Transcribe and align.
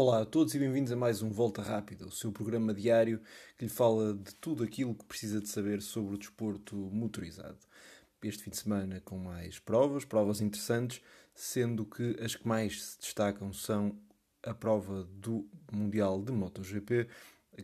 Olá 0.00 0.22
a 0.22 0.24
todos 0.24 0.54
e 0.54 0.60
bem-vindos 0.60 0.92
a 0.92 0.96
mais 0.96 1.22
um 1.22 1.28
Volta 1.28 1.60
Rápida, 1.60 2.06
o 2.06 2.12
seu 2.12 2.30
programa 2.30 2.72
diário 2.72 3.20
que 3.56 3.64
lhe 3.64 3.68
fala 3.68 4.14
de 4.14 4.32
tudo 4.36 4.62
aquilo 4.62 4.94
que 4.94 5.04
precisa 5.04 5.40
de 5.40 5.48
saber 5.48 5.82
sobre 5.82 6.14
o 6.14 6.18
desporto 6.18 6.76
motorizado. 6.76 7.58
Este 8.22 8.44
fim 8.44 8.50
de 8.50 8.58
semana 8.58 9.00
com 9.04 9.18
mais 9.18 9.58
provas, 9.58 10.04
provas 10.04 10.40
interessantes, 10.40 11.02
sendo 11.34 11.84
que 11.84 12.16
as 12.22 12.36
que 12.36 12.46
mais 12.46 12.80
se 12.80 13.00
destacam 13.00 13.52
são 13.52 13.98
a 14.44 14.54
prova 14.54 15.02
do 15.02 15.50
Mundial 15.72 16.22
de 16.22 16.30
MotoGP, 16.30 17.08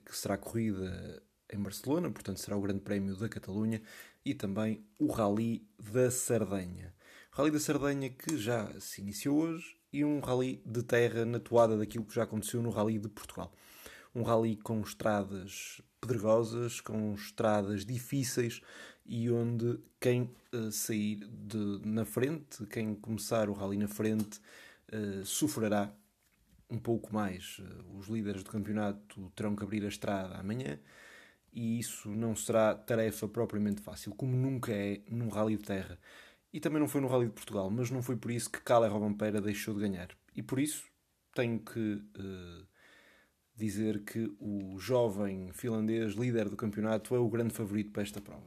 que 0.04 0.16
será 0.16 0.36
corrida 0.36 1.22
em 1.52 1.62
Barcelona, 1.62 2.10
portanto 2.10 2.40
será 2.40 2.56
o 2.56 2.60
Grande 2.60 2.80
Prémio 2.80 3.14
da 3.14 3.28
Catalunha, 3.28 3.80
e 4.24 4.34
também 4.34 4.84
o 4.98 5.06
Rally 5.06 5.64
da 5.78 6.10
Sardenha. 6.10 6.92
O 7.32 7.36
Rally 7.36 7.52
da 7.52 7.60
Sardenha 7.60 8.10
que 8.10 8.36
já 8.36 8.68
se 8.80 9.00
iniciou 9.00 9.38
hoje 9.38 9.83
e 9.94 10.04
um 10.04 10.18
rally 10.18 10.60
de 10.66 10.82
terra 10.82 11.24
na 11.24 11.38
toada 11.38 11.78
daquilo 11.78 12.04
que 12.04 12.16
já 12.16 12.24
aconteceu 12.24 12.60
no 12.60 12.70
Rally 12.70 12.98
de 12.98 13.08
Portugal. 13.08 13.52
Um 14.12 14.24
rally 14.24 14.56
com 14.56 14.80
estradas 14.80 15.80
pedregosas, 16.00 16.80
com 16.80 17.14
estradas 17.14 17.86
difíceis 17.86 18.60
e 19.06 19.30
onde 19.30 19.78
quem 20.00 20.34
uh, 20.52 20.72
sair 20.72 21.20
de, 21.30 21.80
na 21.84 22.04
frente, 22.04 22.66
quem 22.66 22.96
começar 22.96 23.48
o 23.48 23.52
rally 23.52 23.78
na 23.78 23.86
frente, 23.86 24.40
uh, 24.92 25.24
sofrerá 25.24 25.94
um 26.68 26.78
pouco 26.78 27.14
mais. 27.14 27.60
Uh, 27.60 27.96
os 27.96 28.08
líderes 28.08 28.42
do 28.42 28.50
campeonato 28.50 29.30
terão 29.36 29.54
que 29.54 29.62
abrir 29.62 29.84
a 29.84 29.88
estrada 29.88 30.34
amanhã 30.34 30.76
e 31.52 31.78
isso 31.78 32.08
não 32.08 32.34
será 32.34 32.74
tarefa 32.74 33.28
propriamente 33.28 33.80
fácil, 33.80 34.12
como 34.16 34.36
nunca 34.36 34.72
é 34.72 35.02
num 35.08 35.28
rally 35.28 35.56
de 35.56 35.62
terra. 35.62 35.96
E 36.54 36.60
também 36.60 36.78
não 36.78 36.86
foi 36.86 37.00
no 37.00 37.08
Rally 37.08 37.26
de 37.26 37.32
Portugal, 37.32 37.68
mas 37.68 37.90
não 37.90 38.00
foi 38.00 38.14
por 38.14 38.30
isso 38.30 38.48
que 38.48 38.60
Kalle 38.60 38.86
Robampera 38.86 39.40
deixou 39.40 39.74
de 39.74 39.80
ganhar. 39.80 40.10
E 40.36 40.40
por 40.40 40.60
isso 40.60 40.84
tenho 41.34 41.58
que 41.58 41.94
uh, 42.16 42.64
dizer 43.56 44.04
que 44.04 44.32
o 44.38 44.78
jovem 44.78 45.50
finlandês 45.52 46.12
líder 46.12 46.48
do 46.48 46.56
campeonato 46.56 47.12
é 47.12 47.18
o 47.18 47.28
grande 47.28 47.52
favorito 47.52 47.90
para 47.90 48.04
esta 48.04 48.20
prova. 48.20 48.46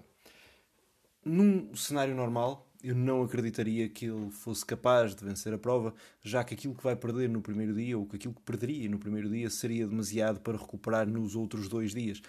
Num 1.26 1.76
cenário 1.76 2.16
normal, 2.16 2.72
eu 2.82 2.96
não 2.96 3.24
acreditaria 3.24 3.90
que 3.90 4.06
ele 4.06 4.32
fosse 4.32 4.66
capaz 4.66 5.14
de 5.14 5.26
vencer 5.26 5.54
a 5.54 5.58
prova, 5.58 5.94
já 6.22 6.46
que 6.46 6.54
aquilo 6.54 6.76
que 6.76 6.84
vai 6.86 6.96
perder 6.96 7.28
no 7.28 7.42
primeiro 7.42 7.74
dia, 7.74 7.98
ou 7.98 8.06
que 8.06 8.16
aquilo 8.16 8.34
que 8.34 8.42
perderia 8.42 8.88
no 8.88 9.00
primeiro 9.00 9.30
dia, 9.30 9.50
seria 9.50 9.86
demasiado 9.86 10.40
para 10.40 10.58
recuperar 10.58 11.06
nos 11.10 11.36
outros 11.36 11.68
dois 11.68 11.94
dias. 11.94 12.22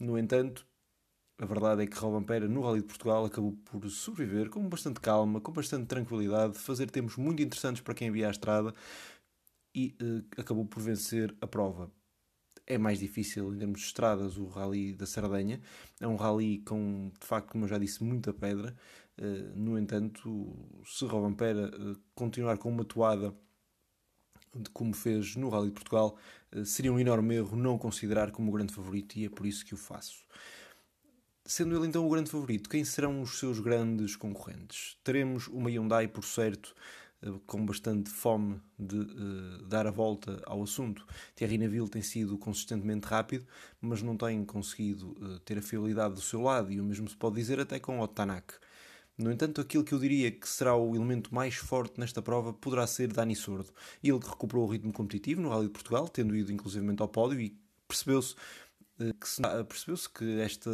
No 0.00 0.16
entanto, 0.18 0.66
a 1.40 1.46
verdade 1.46 1.84
é 1.84 1.86
que 1.86 1.96
Robampera 1.96 2.48
no 2.48 2.62
Rally 2.62 2.80
de 2.80 2.86
Portugal 2.86 3.24
acabou 3.24 3.52
por 3.52 3.88
sobreviver 3.88 4.50
com 4.50 4.68
bastante 4.68 5.00
calma, 5.00 5.40
com 5.40 5.52
bastante 5.52 5.86
tranquilidade, 5.86 6.58
fazer 6.58 6.90
tempos 6.90 7.16
muito 7.16 7.40
interessantes 7.40 7.80
para 7.80 7.94
quem 7.94 8.10
via 8.10 8.26
a 8.26 8.30
estrada 8.30 8.74
e 9.72 9.94
uh, 10.02 10.40
acabou 10.40 10.64
por 10.66 10.82
vencer 10.82 11.34
a 11.40 11.46
prova. 11.46 11.92
É 12.66 12.76
mais 12.76 12.98
difícil 12.98 13.54
em 13.54 13.58
termos 13.58 13.80
de 13.80 13.86
estradas 13.86 14.36
o 14.36 14.46
Rally 14.46 14.92
da 14.92 15.06
Sardenha. 15.06 15.60
É 16.00 16.08
um 16.08 16.16
rally 16.16 16.58
com, 16.58 17.10
de 17.18 17.26
facto, 17.26 17.52
como 17.52 17.64
eu 17.64 17.68
já 17.68 17.78
disse, 17.78 18.02
muita 18.02 18.32
pedra. 18.32 18.74
Uh, 19.16 19.56
no 19.56 19.78
entanto, 19.78 20.56
se 20.84 21.04
Robampera 21.04 21.68
uh, 21.68 21.96
continuar 22.16 22.58
com 22.58 22.68
uma 22.68 22.84
toada 22.84 23.32
de 24.56 24.68
como 24.70 24.92
fez 24.92 25.36
no 25.36 25.48
Rally 25.50 25.68
de 25.68 25.74
Portugal, 25.74 26.16
seria 26.64 26.92
um 26.92 26.98
enorme 26.98 27.36
erro 27.36 27.54
não 27.54 27.78
considerar 27.78 28.32
como 28.32 28.50
o 28.50 28.54
grande 28.54 28.74
favorito 28.74 29.16
e 29.16 29.26
é 29.26 29.28
por 29.28 29.46
isso 29.46 29.64
que 29.64 29.74
o 29.74 29.76
faço. 29.76 30.26
Sendo 31.50 31.74
ele 31.74 31.86
então 31.86 32.06
o 32.06 32.10
grande 32.10 32.30
favorito, 32.30 32.68
quem 32.68 32.84
serão 32.84 33.22
os 33.22 33.38
seus 33.38 33.58
grandes 33.58 34.14
concorrentes? 34.14 34.98
Teremos 35.02 35.48
uma 35.48 35.70
Hyundai, 35.70 36.06
por 36.06 36.22
certo, 36.22 36.74
eh, 37.22 37.32
com 37.46 37.64
bastante 37.64 38.10
fome 38.10 38.60
de 38.78 38.98
uh, 38.98 39.62
dar 39.66 39.86
a 39.86 39.90
volta 39.90 40.42
ao 40.44 40.62
assunto. 40.62 41.06
Thierry 41.34 41.56
Neville 41.56 41.88
tem 41.88 42.02
sido 42.02 42.36
consistentemente 42.36 43.06
rápido, 43.06 43.46
mas 43.80 44.02
não 44.02 44.14
tem 44.14 44.44
conseguido 44.44 45.12
uh, 45.12 45.38
ter 45.38 45.56
a 45.56 45.62
fiabilidade 45.62 46.16
do 46.16 46.20
seu 46.20 46.42
lado, 46.42 46.70
e 46.70 46.78
o 46.82 46.84
mesmo 46.84 47.08
se 47.08 47.16
pode 47.16 47.36
dizer 47.36 47.58
até 47.58 47.80
com 47.80 47.98
o 47.98 48.06
Tanak. 48.06 48.52
No 49.16 49.32
entanto, 49.32 49.62
aquilo 49.62 49.84
que 49.84 49.94
eu 49.94 49.98
diria 49.98 50.30
que 50.30 50.46
será 50.46 50.76
o 50.76 50.94
elemento 50.94 51.34
mais 51.34 51.54
forte 51.54 51.98
nesta 51.98 52.20
prova 52.20 52.52
poderá 52.52 52.86
ser 52.86 53.10
Dani 53.10 53.34
Sordo. 53.34 53.72
Ele 54.04 54.20
que 54.20 54.28
recuperou 54.28 54.66
o 54.66 54.70
ritmo 54.70 54.92
competitivo 54.92 55.40
no 55.40 55.48
Rally 55.48 55.68
de 55.68 55.72
Portugal, 55.72 56.10
tendo 56.10 56.36
ido 56.36 56.52
inclusivamente 56.52 57.00
ao 57.00 57.08
pódio 57.08 57.40
e 57.40 57.56
percebeu-se 57.88 58.34
que 58.98 59.64
percebeu-se 59.68 60.08
que 60.10 60.40
esta 60.40 60.70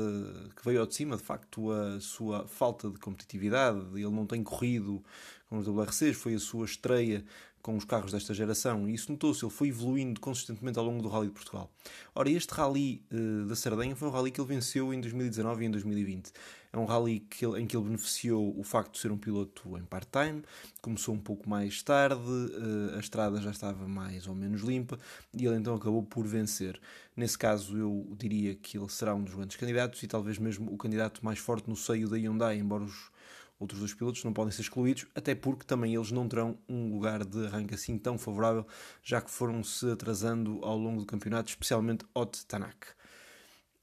que 0.56 0.64
veio 0.64 0.80
ao 0.80 0.86
de 0.86 0.94
cima 0.94 1.16
de 1.16 1.22
facto 1.22 1.70
a 1.70 2.00
sua 2.00 2.46
falta 2.46 2.90
de 2.90 2.98
competitividade. 2.98 3.78
Ele 3.92 4.08
não 4.10 4.26
tem 4.26 4.42
corrido 4.42 5.04
com 5.48 5.58
os 5.58 5.68
WRCs 5.68 6.16
foi 6.16 6.34
a 6.34 6.38
sua 6.38 6.64
estreia 6.64 7.24
com 7.64 7.78
os 7.78 7.84
carros 7.86 8.12
desta 8.12 8.34
geração, 8.34 8.86
e 8.86 8.92
isso 8.92 9.10
notou-se, 9.10 9.42
ele 9.42 9.50
foi 9.50 9.68
evoluindo 9.68 10.20
consistentemente 10.20 10.78
ao 10.78 10.84
longo 10.84 11.02
do 11.02 11.08
Rally 11.08 11.28
de 11.28 11.32
Portugal. 11.32 11.70
Ora, 12.14 12.28
este 12.28 12.52
Rally 12.52 13.02
uh, 13.10 13.46
da 13.46 13.56
Sardenha 13.56 13.96
foi 13.96 14.06
um 14.06 14.10
Rally 14.10 14.30
que 14.30 14.38
ele 14.38 14.48
venceu 14.48 14.92
em 14.92 15.00
2019 15.00 15.64
e 15.64 15.66
em 15.66 15.70
2020. 15.70 16.30
É 16.74 16.76
um 16.76 16.84
Rally 16.84 17.20
que 17.20 17.46
ele, 17.46 17.62
em 17.62 17.66
que 17.66 17.74
ele 17.74 17.86
beneficiou 17.86 18.54
o 18.58 18.62
facto 18.62 18.92
de 18.92 18.98
ser 18.98 19.10
um 19.10 19.16
piloto 19.16 19.78
em 19.78 19.82
part-time, 19.82 20.42
começou 20.82 21.14
um 21.14 21.18
pouco 21.18 21.48
mais 21.48 21.82
tarde, 21.82 22.20
uh, 22.20 22.96
a 22.96 23.00
estrada 23.00 23.40
já 23.40 23.50
estava 23.50 23.88
mais 23.88 24.26
ou 24.26 24.34
menos 24.34 24.60
limpa, 24.60 24.98
e 25.32 25.46
ele 25.46 25.56
então 25.56 25.74
acabou 25.74 26.02
por 26.02 26.26
vencer. 26.26 26.78
Nesse 27.16 27.38
caso, 27.38 27.78
eu 27.78 28.14
diria 28.18 28.54
que 28.54 28.76
ele 28.76 28.90
será 28.90 29.14
um 29.14 29.24
dos 29.24 29.34
grandes 29.34 29.56
candidatos, 29.56 30.02
e 30.02 30.06
talvez 30.06 30.38
mesmo 30.38 30.70
o 30.70 30.76
candidato 30.76 31.24
mais 31.24 31.38
forte 31.38 31.66
no 31.66 31.76
seio 31.76 32.10
da 32.10 32.18
Hyundai, 32.18 32.58
embora 32.58 32.84
os 32.84 33.13
outros 33.58 33.80
dois 33.80 33.94
pilotos 33.94 34.24
não 34.24 34.32
podem 34.32 34.52
ser 34.52 34.62
excluídos, 34.62 35.06
até 35.14 35.34
porque 35.34 35.64
também 35.64 35.94
eles 35.94 36.10
não 36.10 36.28
terão 36.28 36.58
um 36.68 36.92
lugar 36.92 37.24
de 37.24 37.46
arranque 37.46 37.74
assim 37.74 37.98
tão 37.98 38.18
favorável, 38.18 38.66
já 39.02 39.20
que 39.20 39.30
foram-se 39.30 39.90
atrasando 39.90 40.60
ao 40.62 40.76
longo 40.76 41.00
do 41.00 41.06
campeonato, 41.06 41.48
especialmente 41.50 42.04
Ot 42.14 42.44
Tanak. 42.46 42.88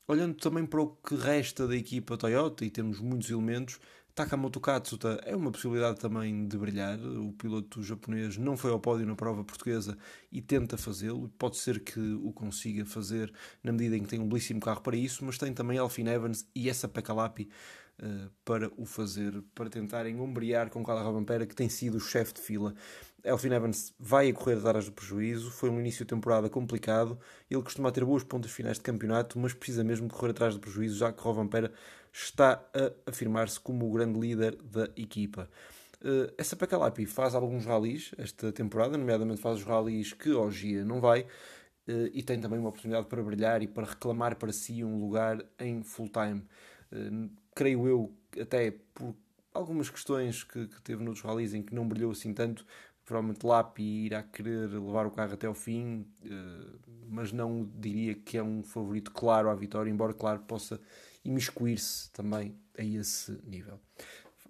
Olhando 0.08 0.36
também 0.36 0.66
para 0.66 0.82
o 0.82 0.88
que 0.88 1.16
resta 1.16 1.68
da 1.68 1.76
equipa 1.76 2.18
Toyota, 2.18 2.66
e 2.66 2.70
temos 2.70 3.00
muitos 3.00 3.30
elementos, 3.30 3.80
Takamoto 4.14 4.60
Katsuta 4.60 5.22
é 5.26 5.34
uma 5.34 5.52
possibilidade 5.52 5.98
também 6.00 6.46
de 6.46 6.58
brilhar. 6.58 7.00
O 7.00 7.32
piloto 7.32 7.82
japonês 7.82 8.38
não 8.38 8.58
foi 8.58 8.72
ao 8.72 8.80
pódio 8.80 9.06
na 9.06 9.16
prova 9.16 9.44
portuguesa 9.44 9.98
e 10.30 10.42
tenta 10.42 10.78
fazê-lo. 10.78 11.30
Pode 11.40 11.58
ser 11.58 11.80
que 11.80 12.00
o 12.00 12.34
consiga 12.34 12.86
fazer 12.86 13.34
na 13.64 13.72
medida 13.72 13.96
em 13.96 14.04
que 14.04 14.10
tem 14.10 14.20
um 14.20 14.28
belíssimo 14.28 14.60
carro 14.60 14.82
para 14.82 14.98
isso, 14.98 15.24
mas 15.24 15.38
tem 15.38 15.54
também 15.54 15.78
Alfin 15.78 16.08
Evans 16.08 16.46
e 16.54 16.70
essa 16.70 16.90
Pekalapi 16.90 17.44
uh, 17.44 17.48
para 18.44 18.72
o 18.78 18.86
fazer, 18.86 19.44
para 19.54 19.70
tentarem 19.70 20.20
ombrear 20.20 20.70
com 20.70 20.84
Carla 20.84 21.04
Robampera, 21.04 21.46
que 21.46 21.56
tem 21.56 21.70
sido 21.70 21.98
o 21.98 22.00
chefe 22.00 22.34
de 22.34 22.42
fila. 22.42 22.74
Elfin 23.24 23.54
Evans 23.54 23.94
vai 24.00 24.30
a 24.30 24.34
correr 24.34 24.58
atrás 24.58 24.86
do 24.86 24.92
prejuízo, 24.92 25.52
foi 25.52 25.70
um 25.70 25.80
início 25.80 26.04
de 26.04 26.10
temporada 26.10 26.50
complicado, 26.50 27.20
ele 27.50 27.62
costuma 27.62 27.92
ter 27.92 28.04
boas 28.04 28.24
pontas 28.24 28.52
finais 28.52 28.78
de 28.78 28.84
campeonato, 28.84 29.38
mas 29.38 29.54
precisa 29.54 29.84
mesmo 29.84 30.08
de 30.08 30.14
correr 30.14 30.32
atrás 30.32 30.56
do 30.56 30.60
prejuízo, 30.60 30.98
já 30.98 31.14
que 31.14 31.22
Rovampera 31.22 31.72
está 32.12 32.64
a 32.74 33.10
afirmar-se 33.10 33.60
como 33.60 33.88
o 33.88 33.92
grande 33.92 34.20
líder 34.20 34.56
da 34.64 34.86
equipa. 34.96 35.50
Uh, 36.02 36.34
essa 36.36 36.56
Pecalapi 36.56 37.06
faz 37.06 37.36
alguns 37.36 37.66
rallies 37.66 38.12
esta 38.18 38.52
temporada, 38.52 38.98
nomeadamente 38.98 39.40
faz 39.40 39.60
os 39.60 39.64
rallies 39.64 40.14
que 40.14 40.32
hoje 40.32 40.84
não 40.84 41.00
vai, 41.00 41.22
uh, 41.22 42.10
e 42.12 42.24
tem 42.24 42.40
também 42.42 42.58
uma 42.58 42.70
oportunidade 42.70 43.06
para 43.06 43.22
brilhar 43.22 43.62
e 43.62 43.68
para 43.68 43.86
reclamar 43.86 44.36
para 44.36 44.52
si 44.52 44.84
um 44.84 45.00
lugar 45.00 45.46
em 45.60 45.84
full-time. 45.84 46.44
Creio 47.56 47.88
eu, 47.88 48.14
até 48.40 48.72
por 48.94 49.16
algumas 49.54 49.90
questões 49.90 50.44
que, 50.44 50.68
que 50.68 50.82
teve 50.82 51.04
noutros 51.04 51.24
rallies 51.24 51.54
em 51.54 51.62
que 51.62 51.76
não 51.76 51.88
brilhou 51.88 52.12
assim 52.12 52.34
tanto, 52.34 52.66
provavelmente 53.06 53.46
Lapi 53.46 54.06
irá 54.06 54.24
querer 54.24 54.70
levar 54.70 55.06
o 55.06 55.12
carro 55.12 55.34
até 55.34 55.48
ao 55.48 55.54
fim, 55.54 56.06
mas 57.10 57.34
não 57.34 57.70
diria 57.76 58.16
que 58.16 58.38
é 58.38 58.44
um 58.44 58.64
favorito 58.64 59.12
claro 59.12 59.50
à 59.50 59.56
vitória, 59.56 59.90
embora, 59.90 60.14
claro, 60.14 60.40
possa 60.40 60.80
imiscuir-se 61.26 62.10
também 62.12 62.56
a 62.78 62.84
esse 62.84 63.38
nível. 63.46 63.80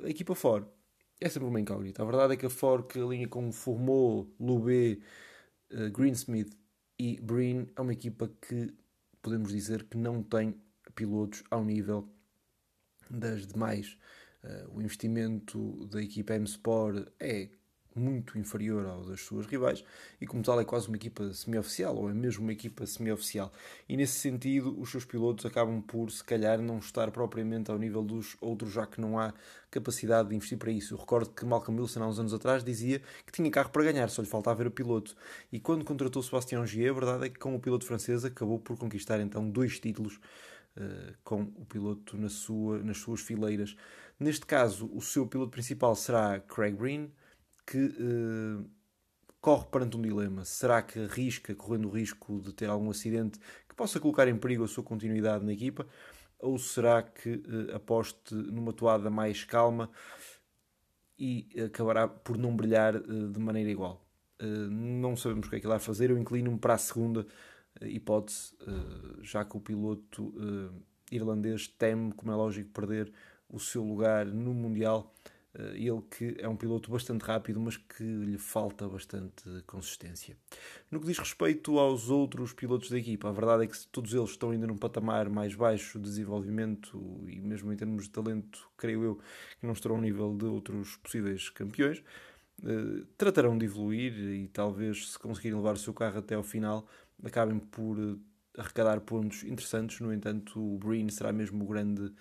A 0.03 0.09
equipa 0.09 0.35
Ford 0.35 0.65
é 1.19 1.29
sempre 1.29 1.47
uma 1.47 1.59
incógnita. 1.59 2.01
A 2.01 2.05
verdade 2.05 2.33
é 2.33 2.37
que 2.37 2.45
a 2.45 2.49
Ford, 2.49 2.87
que 2.87 2.99
alinha 2.99 3.27
com 3.27 3.51
Formou, 3.51 4.31
Lubé, 4.39 4.97
uh, 5.71 5.89
Greensmith 5.91 6.55
e 6.97 7.19
Breen, 7.21 7.67
é 7.75 7.81
uma 7.81 7.93
equipa 7.93 8.31
que 8.41 8.73
podemos 9.21 9.51
dizer 9.51 9.83
que 9.83 9.97
não 9.97 10.23
tem 10.23 10.55
pilotos 10.95 11.43
ao 11.49 11.63
nível 11.63 12.07
das 13.11 13.45
demais. 13.45 13.97
Uh, 14.43 14.77
o 14.77 14.81
investimento 14.81 15.85
da 15.87 16.01
equipa 16.01 16.33
M-Sport 16.33 17.07
é 17.19 17.49
muito 17.95 18.37
inferior 18.37 18.85
ao 18.85 19.03
das 19.03 19.21
suas 19.21 19.45
rivais 19.45 19.83
e, 20.19 20.25
como 20.25 20.41
tal, 20.41 20.59
é 20.59 20.65
quase 20.65 20.87
uma 20.87 20.95
equipa 20.95 21.31
semi-oficial 21.33 21.95
ou 21.95 22.09
é 22.09 22.13
mesmo 22.13 22.43
uma 22.43 22.53
equipa 22.53 22.85
semi-oficial. 22.85 23.51
E 23.87 23.97
nesse 23.97 24.13
sentido, 24.19 24.79
os 24.79 24.89
seus 24.89 25.05
pilotos 25.05 25.45
acabam 25.45 25.81
por, 25.81 26.09
se 26.09 26.23
calhar, 26.23 26.61
não 26.61 26.79
estar 26.79 27.11
propriamente 27.11 27.69
ao 27.69 27.77
nível 27.77 28.03
dos 28.03 28.37
outros, 28.39 28.71
já 28.71 28.85
que 28.85 29.01
não 29.01 29.19
há 29.19 29.33
capacidade 29.69 30.29
de 30.29 30.35
investir 30.35 30.57
para 30.57 30.71
isso. 30.71 30.93
Eu 30.93 30.99
recordo 30.99 31.29
que 31.31 31.45
Malcolm 31.45 31.81
Wilson, 31.81 32.03
há 32.03 32.07
uns 32.07 32.19
anos 32.19 32.33
atrás, 32.33 32.63
dizia 32.63 33.01
que 33.25 33.31
tinha 33.31 33.49
carro 33.51 33.69
para 33.69 33.83
ganhar, 33.83 34.09
só 34.09 34.21
lhe 34.21 34.27
faltava 34.27 34.57
ver 34.57 34.67
o 34.67 34.71
piloto. 34.71 35.15
E 35.51 35.59
quando 35.59 35.83
contratou 35.83 36.21
Sebastião 36.23 36.65
Gier, 36.65 36.91
a 36.91 36.93
verdade 36.93 37.25
é 37.25 37.29
que 37.29 37.39
com 37.39 37.55
o 37.55 37.59
piloto 37.59 37.85
francês 37.85 38.23
acabou 38.23 38.59
por 38.59 38.77
conquistar 38.77 39.19
então 39.19 39.49
dois 39.49 39.79
títulos. 39.79 40.19
Uh, 40.73 41.13
com 41.21 41.41
o 41.41 41.65
piloto 41.65 42.17
na 42.17 42.29
sua, 42.29 42.81
nas 42.81 42.97
suas 42.97 43.19
fileiras. 43.19 43.75
Neste 44.17 44.45
caso, 44.45 44.89
o 44.93 45.01
seu 45.01 45.27
piloto 45.27 45.51
principal 45.51 45.93
será 45.97 46.39
Craig 46.39 46.73
Breen, 46.73 47.11
que 47.67 47.87
uh, 47.87 48.65
corre 49.41 49.65
perante 49.65 49.97
um 49.97 50.01
dilema. 50.01 50.45
Será 50.45 50.81
que 50.81 50.97
arrisca, 50.97 51.53
correndo 51.53 51.89
o 51.89 51.91
risco 51.91 52.39
de 52.39 52.53
ter 52.53 52.69
algum 52.69 52.89
acidente 52.89 53.37
que 53.67 53.75
possa 53.75 53.99
colocar 53.99 54.29
em 54.29 54.37
perigo 54.37 54.63
a 54.63 54.67
sua 54.67 54.81
continuidade 54.81 55.43
na 55.43 55.51
equipa? 55.51 55.85
Ou 56.39 56.57
será 56.57 57.03
que 57.03 57.43
uh, 57.45 57.75
aposte 57.75 58.33
numa 58.33 58.71
toada 58.71 59.09
mais 59.09 59.43
calma 59.43 59.91
e 61.19 61.49
acabará 61.65 62.07
por 62.07 62.37
não 62.37 62.55
brilhar 62.55 62.97
de 62.97 63.39
maneira 63.39 63.69
igual? 63.69 64.07
Não 64.39 65.17
sabemos 65.17 65.47
o 65.47 65.49
que 65.49 65.57
é 65.57 65.59
que 65.59 65.65
ele 65.65 65.73
vai 65.73 65.79
fazer. 65.79 66.09
Eu 66.09 66.17
inclino-me 66.17 66.57
para 66.57 66.75
a 66.75 66.77
segunda 66.77 67.27
hipótese, 67.83 68.55
já 69.21 69.43
que 69.45 69.57
o 69.57 69.59
piloto 69.59 70.33
irlandês 71.11 71.67
teme, 71.67 72.11
como 72.13 72.31
é 72.31 72.35
lógico, 72.35 72.69
perder 72.71 73.11
o 73.49 73.59
seu 73.59 73.83
lugar 73.83 74.25
no 74.25 74.53
Mundial. 74.53 75.13
Eh, 75.53 75.73
ele 75.75 76.01
que 76.09 76.35
é 76.39 76.47
um 76.47 76.55
piloto 76.55 76.89
bastante 76.89 77.23
rápido, 77.23 77.59
mas 77.59 77.77
que 77.77 78.03
lhe 78.03 78.37
falta 78.37 78.87
bastante 78.87 79.43
consistência. 79.67 80.37
No 80.89 80.99
que 80.99 81.07
diz 81.07 81.17
respeito 81.17 81.77
aos 81.77 82.09
outros 82.09 82.53
pilotos 82.53 82.89
da 82.89 82.97
equipa, 82.97 83.29
a 83.29 83.31
verdade 83.31 83.65
é 83.65 83.67
que 83.67 83.87
todos 83.87 84.13
eles 84.13 84.29
estão 84.29 84.51
ainda 84.51 84.67
num 84.67 84.77
patamar 84.77 85.29
mais 85.29 85.53
baixo 85.53 85.99
de 85.99 86.05
desenvolvimento 86.05 86.97
e 87.27 87.39
mesmo 87.41 87.71
em 87.71 87.75
termos 87.75 88.05
de 88.05 88.09
talento, 88.11 88.69
creio 88.77 89.03
eu, 89.03 89.15
que 89.59 89.65
não 89.65 89.73
estarão 89.73 89.97
ao 89.97 90.01
nível 90.01 90.35
de 90.35 90.45
outros 90.45 90.95
possíveis 90.97 91.49
campeões. 91.49 92.01
Tratarão 93.17 93.57
de 93.57 93.65
evoluir 93.65 94.13
e 94.13 94.47
talvez 94.47 95.13
se 95.13 95.19
conseguirem 95.19 95.57
levar 95.57 95.73
o 95.73 95.79
seu 95.79 95.93
carro 95.93 96.19
até 96.19 96.35
ao 96.35 96.43
final 96.43 96.87
acabem 97.23 97.59
por 97.59 97.97
uh, 97.97 98.19
arrecadar 98.57 98.99
pontos 99.01 99.43
interessantes. 99.43 99.99
No 99.99 100.13
entanto, 100.13 100.59
o 100.59 100.77
Breen 100.77 101.09
será 101.09 101.31
mesmo 101.31 101.65
grande 101.65 102.13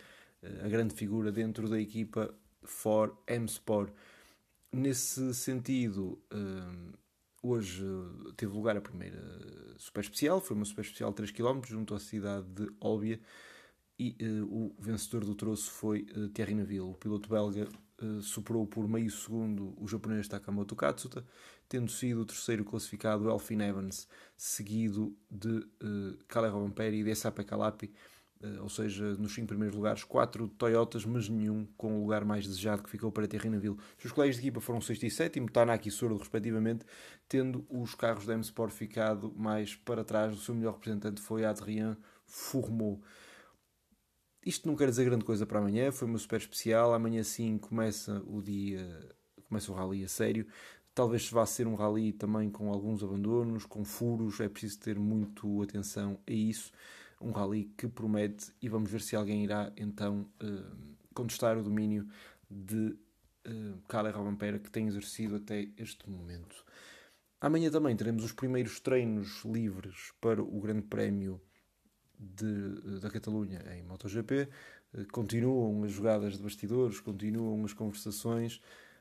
a 0.64 0.68
grande 0.68 0.94
figura 0.94 1.30
dentro 1.30 1.68
da 1.68 1.80
equipa 1.80 2.34
for 2.62 3.16
M-Sport. 3.26 3.92
Nesse 4.72 5.34
sentido, 5.34 6.18
hum, 6.32 6.92
hoje 7.42 7.84
teve 8.36 8.52
lugar 8.52 8.76
a 8.76 8.80
primeira 8.80 9.20
super 9.76 10.00
especial, 10.00 10.40
foi 10.40 10.56
uma 10.56 10.64
super 10.64 10.82
especial 10.82 11.10
de 11.10 11.16
3 11.16 11.30
km 11.32 11.60
junto 11.66 11.94
à 11.94 11.98
cidade 11.98 12.46
de 12.48 12.70
Olbia 12.80 13.20
e 13.98 14.16
o 14.48 14.74
vencedor 14.78 15.24
do 15.24 15.34
troço 15.34 15.70
foi 15.70 16.06
Thierry 16.32 16.54
Neville. 16.54 16.80
O 16.80 16.94
piloto 16.94 17.28
belga 17.28 17.68
uh, 18.02 18.22
superou 18.22 18.66
por 18.66 18.88
meio 18.88 19.10
segundo 19.10 19.74
o 19.76 19.86
japonês 19.86 20.28
Takamoto 20.28 20.76
Katsuta, 20.76 21.24
tendo 21.68 21.90
sido 21.90 22.22
o 22.22 22.26
terceiro 22.26 22.64
classificado 22.64 23.28
Elfin 23.28 23.60
Evans, 23.62 24.08
seguido 24.36 25.16
de 25.30 25.48
uh, 25.48 26.18
Kalle 26.28 26.48
Robamperi 26.48 27.00
e 27.00 27.04
de 27.04 27.14
Sape 27.14 27.44
Calapi, 27.44 27.92
eh, 28.42 28.60
ou 28.60 28.70
seja, 28.70 29.04
nos 29.16 29.34
cinco 29.34 29.48
primeiros 29.48 29.76
lugares, 29.76 30.02
quatro 30.02 30.48
Toyotas, 30.48 31.04
mas 31.04 31.28
nenhum 31.28 31.66
com 31.76 31.98
o 31.98 32.00
lugar 32.00 32.24
mais 32.24 32.46
desejado 32.46 32.82
que 32.82 32.88
ficou 32.88 33.12
para 33.12 33.28
Terrinaville. 33.28 33.76
Os 34.02 34.12
colegas 34.12 34.36
de 34.36 34.42
equipa 34.42 34.60
foram 34.60 34.80
sexto 34.80 35.04
e 35.04 35.10
sétimo, 35.10 35.50
Tanaki 35.50 35.90
e 35.90 35.92
Sordo, 35.92 36.16
respectivamente, 36.16 36.86
tendo 37.28 37.66
os 37.68 37.94
carros 37.94 38.24
da 38.24 38.32
M-Sport 38.32 38.72
ficado 38.72 39.32
mais 39.36 39.76
para 39.76 40.02
trás. 40.02 40.32
O 40.32 40.40
seu 40.40 40.54
melhor 40.54 40.74
representante 40.74 41.20
foi 41.20 41.44
Adrien 41.44 41.96
Fourmeau. 42.24 43.00
Isto 44.44 44.68
não 44.68 44.76
quer 44.76 44.88
dizer 44.88 45.04
grande 45.04 45.24
coisa 45.24 45.44
para 45.44 45.58
amanhã, 45.58 45.92
foi 45.92 46.08
uma 46.08 46.18
super 46.18 46.40
especial. 46.40 46.94
Amanhã 46.94 47.22
sim 47.22 47.58
começa 47.58 48.22
o 48.26 48.40
dia, 48.40 49.14
começa 49.48 49.70
o 49.70 49.74
rally 49.74 50.04
a 50.04 50.08
sério. 50.08 50.46
Talvez 50.94 51.28
vá 51.30 51.46
ser 51.46 51.66
um 51.66 51.74
rally 51.74 52.12
também 52.12 52.50
com 52.50 52.70
alguns 52.70 53.02
abandonos, 53.02 53.64
com 53.64 53.84
furos, 53.84 54.40
é 54.40 54.48
preciso 54.48 54.80
ter 54.80 54.98
muito 54.98 55.62
atenção 55.62 56.18
a 56.26 56.32
isso 56.32 56.72
um 57.20 57.32
rally 57.32 57.70
que 57.76 57.86
promete 57.86 58.52
e 58.62 58.68
vamos 58.68 58.90
ver 58.90 59.02
se 59.02 59.14
alguém 59.14 59.44
irá 59.44 59.70
então 59.76 60.26
uh, 60.42 60.96
contestar 61.12 61.58
o 61.58 61.62
domínio 61.62 62.08
de 62.50 62.96
uh, 63.46 63.78
Kalle 63.86 64.10
Robampera 64.10 64.58
que 64.58 64.70
tem 64.70 64.86
exercido 64.86 65.36
até 65.36 65.68
este 65.76 66.08
momento. 66.08 66.64
Amanhã 67.40 67.70
também 67.70 67.94
teremos 67.94 68.24
os 68.24 68.32
primeiros 68.32 68.80
treinos 68.80 69.44
livres 69.44 70.12
para 70.20 70.42
o 70.42 70.60
Grande 70.60 70.82
Prémio 70.82 71.40
de, 72.20 73.00
da 73.00 73.10
Catalunha 73.10 73.62
em 73.74 73.82
MotoGP. 73.82 74.48
Uh, 74.92 75.06
continuam 75.10 75.82
as 75.84 75.92
jogadas 75.92 76.36
de 76.36 76.42
bastidores, 76.42 77.00
continuam 77.00 77.64
as 77.64 77.72
conversações. 77.72 78.60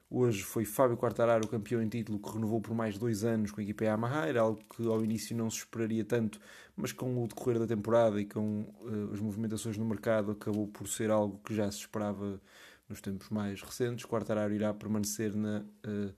Hoje 0.10 0.42
foi 0.42 0.66
Fábio 0.66 0.98
Quartararo, 0.98 1.46
o 1.46 1.48
campeão 1.48 1.84
em 1.84 1.88
título, 1.88 2.18
que 2.18 2.32
renovou 2.32 2.60
por 2.60 2.74
mais 2.74 2.98
dois 2.98 3.24
anos 3.24 3.52
com 3.52 3.62
a 3.62 3.64
equipa 3.64 3.84
Yamaha. 3.84 4.26
Era 4.26 4.42
algo 4.42 4.60
que 4.76 4.88
ao 4.88 5.04
início 5.04 5.36
não 5.38 5.50
se 5.52 5.58
esperaria 5.58 6.04
tanto, 6.04 6.40
mas 6.76 6.92
com 6.92 7.24
o 7.24 7.28
decorrer 7.28 7.60
da 7.60 7.68
temporada 7.68 8.20
e 8.20 8.26
com 8.26 8.62
uh, 8.82 9.14
as 9.14 9.20
movimentações 9.20 9.78
no 9.78 9.86
mercado 9.86 10.32
acabou 10.32 10.68
por 10.68 10.88
ser 10.88 11.12
algo 11.12 11.40
que 11.44 11.54
já 11.54 11.70
se 11.70 11.80
esperava 11.80 12.42
nos 12.88 13.02
tempos 13.02 13.30
mais 13.30 13.62
recentes. 13.62 14.06
Quartararo 14.06 14.54
irá 14.54 14.74
permanecer 14.74 15.36
na 15.36 15.60
uh, 15.60 16.14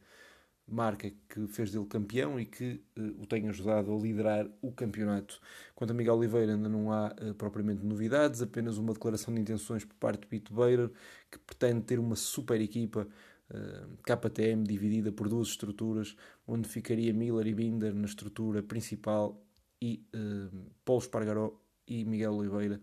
marca 0.67 1.11
que 1.29 1.47
fez 1.47 1.71
dele 1.71 1.85
campeão 1.85 2.39
e 2.39 2.45
que 2.45 2.81
uh, 2.97 3.21
o 3.21 3.25
tem 3.25 3.49
ajudado 3.49 3.93
a 3.93 3.99
liderar 3.99 4.49
o 4.61 4.71
campeonato. 4.71 5.39
Quanto 5.75 5.91
a 5.91 5.93
Miguel 5.93 6.15
Oliveira, 6.15 6.53
ainda 6.53 6.69
não 6.69 6.91
há 6.91 7.13
propriamente 7.37 7.83
novidades, 7.83 8.41
apenas 8.41 8.77
uma 8.77 8.93
declaração 8.93 9.33
de 9.33 9.41
intenções 9.41 9.83
por 9.83 9.95
parte 9.95 10.21
de 10.21 10.27
Pito 10.27 10.53
Beira, 10.53 10.91
que 11.29 11.39
pretende 11.39 11.81
ter 11.81 11.99
uma 11.99 12.15
super 12.15 12.59
equipa 12.61 13.07
eh, 13.53 13.85
KTM 14.03 14.63
dividida 14.63 15.11
por 15.11 15.27
duas 15.27 15.49
estruturas, 15.49 16.15
onde 16.47 16.69
ficaria 16.69 17.13
Miller 17.13 17.45
e 17.47 17.53
Binder 17.53 17.93
na 17.93 18.05
estrutura 18.05 18.63
principal 18.63 19.43
e 19.81 20.05
uh, 20.15 20.71
Paulo 20.85 21.01
Espargaró 21.01 21.59
e 21.85 22.05
Miguel 22.05 22.33
Oliveira 22.33 22.79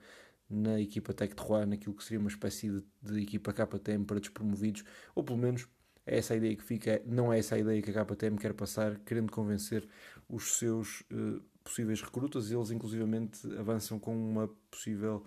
na 0.50 0.78
equipa 0.78 1.14
Tech 1.14 1.34
Trois, 1.34 1.66
naquilo 1.66 1.94
que 1.94 2.04
seria 2.04 2.19
uma 2.19 2.28
espécie 2.28 2.70
de, 2.70 2.84
de, 3.02 3.22
equipa 3.22 3.52
KTM 3.52 4.04
para 4.04 4.20
despromovidos, 4.20 4.84
ou 5.14 5.25
pelo 5.25 5.38
menos 5.38 5.66
é 6.08 6.19
essa 6.19 6.34
a 6.34 6.37
ideia 6.37 6.56
que 6.56 6.62
fica, 6.62 7.02
não 7.06 7.32
é 7.32 7.38
essa 7.38 7.55
a 7.55 7.58
ideia 7.58 7.81
que 7.82 7.90
a 7.90 8.05
KTM 8.05 8.38
quer 8.38 8.55
passar, 8.55 8.99
querendo 9.00 9.31
convencer 9.31 9.87
os 10.28 10.58
seus 10.58 11.02
uh, 11.12 11.40
possíveis 11.62 12.00
recrutas, 12.00 12.50
eles 12.50 12.70
inclusivamente 12.70 13.40
avançam 13.58 13.99
com 13.99 14.16
uma 14.16 14.49
possível 14.70 15.22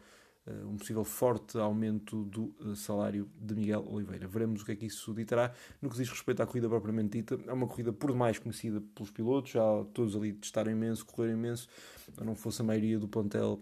uh, 0.48 0.68
um 0.68 0.78
possível 0.78 1.04
forte 1.04 1.58
aumento 1.58 2.24
do 2.26 2.56
uh, 2.60 2.76
salário 2.76 3.30
de 3.40 3.54
Miguel 3.54 3.86
Oliveira. 3.88 4.28
Veremos 4.28 4.64
o 4.64 4.66
que 4.66 4.72
é 4.72 4.76
que 4.76 4.86
isso 4.88 5.14
ditará. 5.14 5.54
No 5.80 5.90
que 5.90 5.98
diz 5.98 6.10
respeito 6.10 6.42
à 6.42 6.48
corrida 6.48 6.68
propriamente 6.68 7.18
dita, 7.18 7.40
é 7.48 7.54
uma 7.54 7.68
corrida 7.68 7.94
por 7.94 8.12
demais 8.12 8.40
conhecida 8.40 8.82
pelos 8.96 9.12
pilotos, 9.12 9.52
já 9.52 9.62
todos 9.94 10.16
ali 10.16 10.34
testaram 10.34 10.72
imenso, 10.72 11.06
correram 11.06 11.38
imenso, 11.38 11.68
não 12.20 12.36
fosse 12.36 12.62
a 12.62 12.66
maioria 12.66 12.98
do 12.98 13.08
plantel 13.08 13.62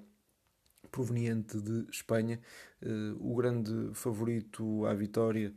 proveniente 0.89 1.60
de 1.60 1.86
Espanha. 1.91 2.39
Uh, 2.82 3.15
o 3.20 3.36
grande 3.36 3.93
favorito 3.93 4.86
à 4.86 4.93
vitória 4.93 5.53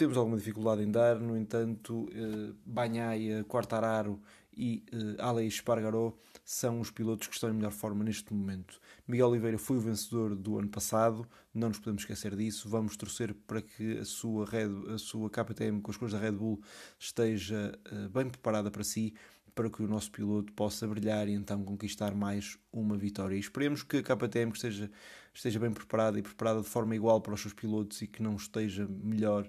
temos 0.00 0.16
alguma 0.16 0.38
dificuldade 0.38 0.82
em 0.82 0.90
dar, 0.90 1.20
no 1.20 1.36
entanto, 1.36 2.04
uh, 2.04 2.56
Banhaia, 2.64 3.44
Quartararo 3.44 4.18
e 4.56 4.82
uh, 4.94 5.22
Ale 5.22 5.46
Espargaró 5.46 6.14
são 6.42 6.80
os 6.80 6.90
pilotos 6.90 7.26
que 7.26 7.34
estão 7.34 7.50
em 7.50 7.52
melhor 7.52 7.70
forma 7.70 8.02
neste 8.02 8.32
momento. 8.32 8.80
Miguel 9.06 9.28
Oliveira 9.28 9.58
foi 9.58 9.76
o 9.76 9.80
vencedor 9.80 10.34
do 10.34 10.58
ano 10.58 10.70
passado, 10.70 11.28
não 11.52 11.68
nos 11.68 11.78
podemos 11.78 12.00
esquecer 12.00 12.34
disso. 12.34 12.66
Vamos 12.66 12.96
torcer 12.96 13.34
para 13.46 13.60
que 13.60 13.98
a 13.98 14.04
sua, 14.06 14.46
Red, 14.46 14.70
a 14.94 14.96
sua 14.96 15.28
KTM 15.28 15.82
com 15.82 15.90
as 15.90 15.98
cores 15.98 16.14
da 16.14 16.18
Red 16.18 16.32
Bull 16.32 16.62
esteja 16.98 17.78
uh, 17.92 18.08
bem 18.08 18.30
preparada 18.30 18.70
para 18.70 18.82
si, 18.82 19.12
para 19.54 19.68
que 19.68 19.82
o 19.82 19.86
nosso 19.86 20.10
piloto 20.10 20.50
possa 20.54 20.88
brilhar 20.88 21.28
e 21.28 21.32
então 21.32 21.62
conquistar 21.62 22.14
mais 22.14 22.56
uma 22.72 22.96
vitória. 22.96 23.36
E 23.36 23.38
esperemos 23.38 23.82
que 23.82 23.98
a 23.98 24.02
KTM 24.02 24.50
esteja, 24.52 24.90
esteja 25.34 25.60
bem 25.60 25.70
preparada 25.70 26.18
e 26.18 26.22
preparada 26.22 26.62
de 26.62 26.68
forma 26.68 26.96
igual 26.96 27.20
para 27.20 27.34
os 27.34 27.42
seus 27.42 27.52
pilotos 27.52 28.00
e 28.00 28.06
que 28.06 28.22
não 28.22 28.36
esteja 28.36 28.88
melhor 28.88 29.46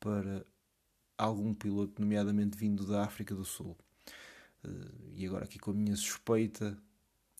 para 0.00 0.44
algum 1.16 1.54
piloto, 1.54 2.00
nomeadamente 2.00 2.56
vindo 2.56 2.86
da 2.86 3.04
África 3.04 3.34
do 3.34 3.44
Sul. 3.44 3.76
Eh, 4.64 4.68
e 5.16 5.26
agora 5.26 5.44
aqui 5.44 5.58
com 5.58 5.70
a 5.70 5.74
minha 5.74 5.96
suspeita, 5.96 6.76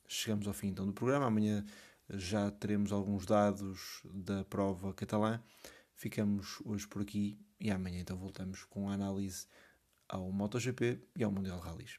chegamos 0.06 0.46
ao 0.46 0.52
fim 0.52 0.68
então 0.68 0.86
do 0.86 0.92
programa. 0.92 1.26
Amanhã 1.26 1.64
já 2.08 2.50
teremos 2.50 2.92
alguns 2.92 3.26
dados 3.26 4.02
da 4.04 4.44
prova 4.44 4.92
catalã. 4.94 5.42
Ficamos 5.94 6.60
hoje 6.64 6.86
por 6.86 7.02
aqui 7.02 7.38
e 7.58 7.70
amanhã 7.70 8.00
então 8.00 8.16
voltamos 8.16 8.64
com 8.64 8.88
a 8.88 8.94
análise 8.94 9.46
ao 10.08 10.30
MotoGP 10.30 11.00
e 11.16 11.24
ao 11.24 11.30
Mundial 11.30 11.60
de 11.60 11.66
Rallys. 11.66 11.98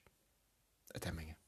Até 0.94 1.10
amanhã. 1.10 1.41